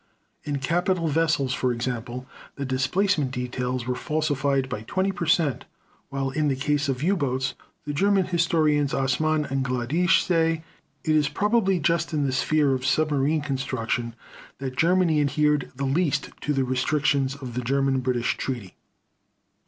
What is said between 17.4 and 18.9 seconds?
the German British Treaty."